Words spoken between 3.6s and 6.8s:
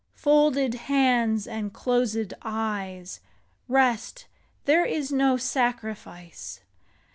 Rest! there is no sacrifice.